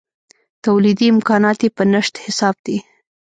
تولیدي 0.63 1.07
امکانات 1.13 1.57
یې 1.63 1.69
په 1.77 1.83
نشت 1.93 2.13
حساب 2.25 2.55
دي. 2.65 2.77